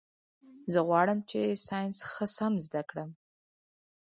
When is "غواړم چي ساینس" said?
0.87-1.97